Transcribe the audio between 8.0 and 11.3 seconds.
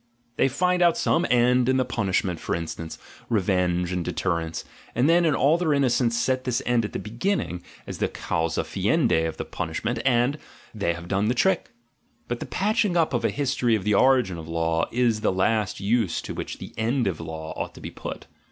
causa fiendi of the punishment, and— they have done